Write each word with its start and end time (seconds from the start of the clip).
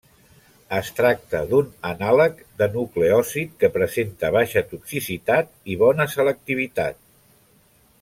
Es 0.77 0.87
tracta 0.99 1.41
d'un 1.51 1.67
anàleg 1.89 2.41
de 2.63 2.69
nucleòsid 2.79 3.53
que 3.63 3.71
presenta 3.77 4.35
baixa 4.39 4.67
toxicitat 4.75 5.57
i 5.75 5.81
bona 5.87 6.13
selectivitat. 6.19 7.03